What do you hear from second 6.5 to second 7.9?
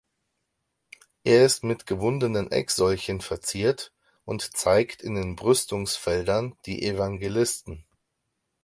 die Evangelisten.